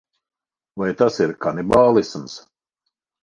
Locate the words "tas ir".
1.01-1.35